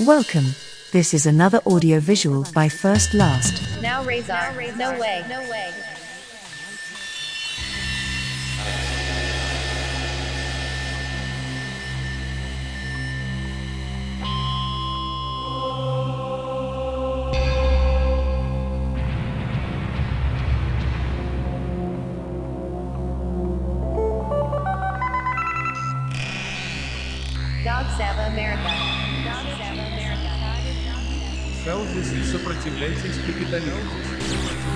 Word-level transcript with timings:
Welcome. 0.00 0.54
This 0.92 1.14
is 1.14 1.24
another 1.24 1.62
audio 1.64 2.00
visual 2.00 2.44
by 2.52 2.68
First 2.68 3.14
Last. 3.14 3.80
Now 3.80 4.04
Razor. 4.04 4.52
No 4.76 4.90
way. 5.00 5.24
No 5.26 5.40
way. 5.48 5.72
Dog 27.64 27.86
Sava 27.96 28.30
America. 28.30 28.95
Dog 31.65 31.65
Sava 31.65 31.81
America. 31.81 32.01
Felves 32.01 32.11
e 32.13 32.23
sопроtivlenses 32.31 33.17
capitalismo. 33.25 34.11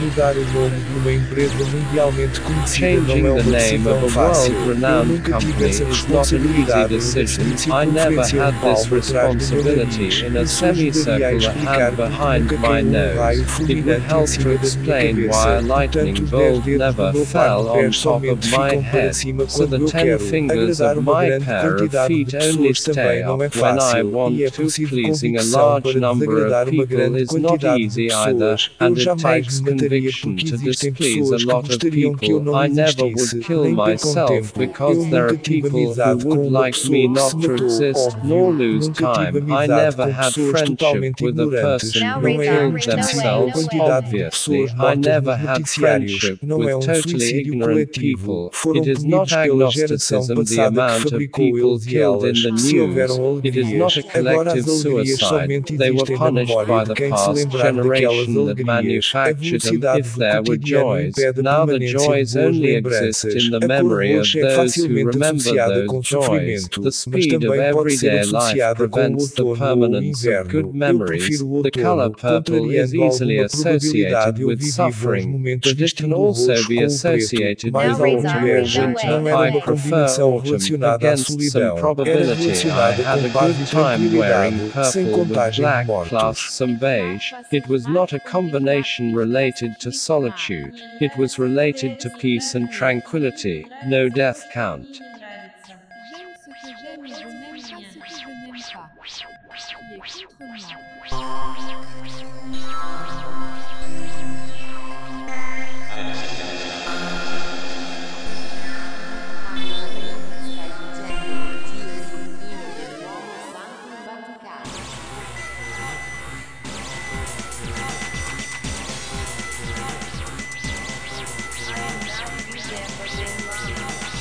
Mudar 0.00 0.36
o 0.36 0.44
nome 0.52 0.80
de 0.80 0.98
uma 0.98 1.12
empresa 1.12 1.64
mundialmente 1.64 2.40
conhecida 2.42 2.86
Changing 2.86 3.22
não 3.22 3.36
é 3.38 3.42
the 3.42 3.48
uma 3.48 3.58
name 3.58 3.78
decisão 3.78 4.04
of 4.04 4.04
a 4.06 4.08
fácil. 4.08 4.52
Eu 4.54 4.60
world-renowned 4.60 5.12
nunca 5.12 5.32
tive 5.38 5.52
company 5.52 5.68
essa 5.68 5.84
is 5.84 6.06
not 6.08 6.34
an 6.34 6.38
easy 6.38 6.86
responsabilidade 6.86 6.94
numa 6.94 7.12
decision. 7.14 7.44
semicircunferência 7.44 7.72
I 7.72 7.86
never 7.86 8.24
had 8.24 8.54
oval 8.54 8.74
this 8.74 8.86
por 8.86 9.00
trás 9.02 9.36
do 9.36 9.46
meu 9.48 9.62
responsibility 9.62 9.98
nariz. 9.98 10.20
in 10.22 10.36
a 10.38 10.42
Isso 10.42 10.64
ajudaria 10.64 11.28
a 11.28 11.32
semicircular 11.34 11.34
explicar 11.34 11.92
hand 11.92 11.96
porque 11.96 12.16
behind 12.16 12.40
nunca 12.40 12.58
my 12.58 12.82
caiu 12.82 12.86
um 12.88 13.10
raio 13.12 13.46
nose. 13.46 13.60
It 13.60 13.74
would 13.74 13.86
fulminante 13.86 14.06
em 14.14 14.16
help 14.16 14.28
cima 14.28 14.54
to 14.54 14.58
da 14.58 14.70
minha 14.70 14.94
explain 14.94 15.16
cabeça. 15.16 15.48
why 15.48 15.56
a 15.56 15.60
lightning 15.60 16.14
Portanto, 16.14 16.22
os 16.24 16.30
bolt 16.30 16.64
dez 16.64 16.64
dedos 16.64 16.78
never 16.78 17.12
do 17.12 17.12
meu 17.12 17.26
fell 17.26 17.64
par 17.64 17.64
de 17.64 17.68
on 17.68 17.90
pés 17.90 18.02
top 18.02 18.28
of 18.30 18.40
somente 18.40 18.48
my 18.48 18.70
ficam 18.70 18.84
para 18.84 19.00
head, 19.00 19.16
cima 19.16 19.48
so 19.48 19.58
quando 19.58 19.70
the 19.70 19.76
eu 19.82 19.86
ten 19.86 20.04
quero 20.04 20.18
fingers 20.20 20.80
agradar 20.80 20.98
of 20.98 21.00
uma 21.00 21.20
my 21.20 21.26
grande 21.26 21.44
pair 21.46 21.66
of 21.74 21.76
quantidade 21.76 22.08
de 22.14 22.24
feet 22.24 22.34
only 22.36 22.72
pessoas 22.72 22.80
também 22.80 23.18
stay 23.18 23.24
não 23.24 23.42
é 23.42 23.46
up 23.46 23.58
when 23.58 23.78
I 23.78 23.78
fácil 23.78 24.10
want 24.12 24.34
e 24.36 24.44
é 24.44 24.50
to, 24.50 24.62
preciso 24.62 24.88
pleasing 24.88 25.36
a 25.36 25.40
convicção 25.40 25.60
large 25.70 25.92
para 25.92 26.00
number 26.00 26.28
desagradar 26.28 26.68
of 26.68 26.70
uma 26.70 26.73
people 26.77 27.15
is 27.15 27.33
not 27.33 27.63
easy 27.63 28.11
either, 28.11 28.57
and 28.79 28.97
it 28.97 29.17
takes 29.17 29.59
conviction 29.59 30.37
to 30.37 30.57
displease 30.57 31.31
a 31.31 31.45
lot 31.45 31.63
of 31.69 31.79
gostariam 31.79 32.15
que 32.17 32.31
eu 32.31 32.39
people. 32.39 32.55
I 32.55 32.67
never 32.67 33.05
would 33.05 33.43
kill 33.45 33.69
myself 33.71 34.53
because 34.53 35.09
there 35.09 35.27
are 35.27 35.37
people 35.37 35.93
who 35.93 36.17
would 36.27 36.51
like 36.51 36.77
me 36.89 37.07
not 37.07 37.31
to 37.41 37.53
exist 37.53 38.17
nor 38.23 38.51
lose 38.51 38.89
time. 38.89 39.51
I 39.51 39.67
never 39.67 40.03
com 40.03 40.11
had 40.11 40.33
friendship 40.33 41.21
with 41.21 41.39
a 41.39 41.47
person 41.47 42.01
who 42.01 42.21
Razor, 42.21 42.43
killed 42.43 42.81
themselves, 42.83 43.55
no 43.55 43.61
way. 43.61 43.67
quantidade 43.69 44.09
de 44.09 44.15
obviously. 44.15 44.69
I 44.79 44.95
never 44.95 45.37
nos 45.37 45.47
had 45.47 45.69
friendship 45.69 46.39
with 46.41 46.67
é 46.67 46.79
totally 46.79 47.39
ignorant 47.39 47.91
people. 47.93 48.51
It 48.75 48.87
is 48.87 49.03
not 49.03 49.29
punidos 49.29 49.33
agnosticism 49.33 50.43
the 50.45 50.61
amount 50.61 51.11
of 51.11 51.19
people 51.19 51.79
killed 51.79 52.25
in 52.25 52.35
the 52.35 52.57
Se 52.57 52.73
news. 52.73 53.11
It 53.43 53.55
is 53.55 53.71
not 53.73 53.97
a 53.97 54.03
collective 54.03 54.65
suicide. 54.65 55.49
They 55.65 55.91
were 55.91 56.05
punished 56.17 56.64
by 56.65 56.83
de 56.83 56.87
the 56.89 56.93
quem 56.95 57.05
se 57.09 57.25
past 57.25 57.33
lembrar 57.35 57.73
daquelas 57.73 57.85
generation 57.85 58.33
that 58.33 58.39
alegrias. 58.41 58.59
A 58.59 58.73
manufactured 58.73 59.61
them 59.61 59.79
velocidade 59.79 59.99
if 59.99 60.13
do 60.13 60.19
there 60.19 60.33
were 60.35 60.43
cotidiano 60.45 60.85
joys. 60.85 61.07
impede 61.17 61.39
a 61.39 61.43
Now 61.43 61.65
the 61.65 61.71
permanência 61.71 61.79
de 61.79 61.87
joys 62.05 62.33
boas 62.33 62.35
only 62.35 62.75
exist 62.75 63.25
lembranças. 63.25 63.33
in 63.35 63.49
the 63.51 63.57
A 63.57 63.59
cor 63.59 63.67
memory 63.67 64.19
of 64.19 64.37
é 64.37 64.41
those 64.41 64.51
who 64.51 64.55
facilmente 64.55 65.05
remember 65.17 65.35
associada 65.35 65.85
com 65.85 65.93
those 65.95 66.09
joys. 66.09 66.25
sofrimento, 66.25 66.81
The 66.81 66.85
mas 66.85 66.95
speed 66.95 67.33
of 67.35 67.45
também 67.45 67.71
pode 67.73 67.97
ser 67.97 68.05
everyday 68.07 68.25
life 68.25 68.37
associada 68.37 68.75
com 68.75 68.83
o 68.85 68.89
prevents 68.89 69.31
the 69.31 69.41
outono 69.41 69.47
ou 69.49 69.53
o 69.53 69.57
permanence 69.57 70.09
of 70.09 70.27
inverno. 70.27 70.51
good 70.51 70.67
Eu 70.67 70.73
memories. 70.73 71.09
prefiro 71.25 71.51
o 71.53 71.63
The 71.63 71.71
color 71.71 72.03
outono, 72.05 72.11
purple 72.15 72.55
is 72.55 72.91
contrariando 72.91 73.05
easily 73.05 73.39
alguma 73.39 73.45
associated 73.45 74.11
probabilidade 74.11 74.41
eu 74.41 74.47
with 74.47 74.55
vivi 74.57 74.65
bons 74.65 74.75
suffering, 74.95 75.27
momentos 75.27 75.71
but 75.73 75.81
it 75.81 75.95
can 75.95 76.07
vestindo 76.09 76.15
also 76.15 76.51
roxo 76.51 76.67
be 76.67 76.75
com 76.75 76.83
associated 76.85 77.71
preto, 77.71 77.71
mais 77.73 77.97
Now 77.97 78.05
with 78.07 78.15
autumn 78.15 78.27
or 78.27 78.63
winter. 78.63 79.05
Não 79.05 79.27
era 79.27 79.45
I 79.47 79.49
uma 79.51 79.61
prefer 79.61 79.81
combinação 79.83 80.31
autumn 80.33 80.45
relacionada 80.45 80.93
à 80.93 80.95
against 81.11 81.25
some 81.27 81.49
solidão. 81.49 81.71
Era 81.71 81.79
probability. 81.79 82.41
I 82.41 82.45
relacionada 82.45 83.03
had 83.03 83.19
com 83.21 83.25
a 83.25 83.29
paz 83.29 83.55
good 83.55 83.61
e 83.61 83.65
time 83.65 84.17
wearing 84.17 84.57
tranquilidade, 84.57 84.91
sem 84.91 85.05
purple 85.05 85.19
with 85.21 85.27
contagem 85.27 85.51
de 85.55 85.61
black 85.61 85.85
plus 85.85 86.11
mortos. 86.11 86.54
Some 86.55 86.77
beige. 86.77 87.33
It 87.51 87.67
was 87.67 87.87
not 87.87 88.13
a 88.13 88.19
combination 88.19 89.13
related 89.13 89.77
to 89.81 89.91
solitude. 89.91 90.73
It 91.01 91.15
was 91.17 91.37
related 91.37 91.99
to 91.99 92.09
peace 92.09 92.55
and 92.55 92.71
tranquility. 92.71 93.67
No 93.85 94.07
death 94.07 94.45
count. 94.53 95.01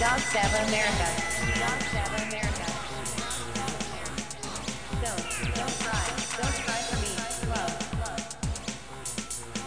Dog 0.00 0.18
Sava 0.18 0.56
America. 0.66 1.06
Dog 1.60 1.80
Sava 1.92 2.16
America. 2.26 2.66
Don't, 5.00 5.24
don't 5.54 5.76
cry. 5.78 6.06
Don't 6.36 6.56
cry 6.64 6.80
for 6.82 6.98
me. 7.00 7.12
Love. 7.48 7.72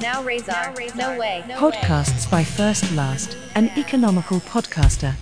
Now 0.02 0.22
Razor. 0.24 0.74
No 0.96 1.18
way. 1.18 1.44
No 1.48 1.60
way. 1.62 1.72
Podcasts 1.72 2.30
by 2.30 2.44
First 2.44 2.92
Last, 2.92 3.38
an 3.56 3.72
economical 3.78 4.42
podcaster. 4.42 5.16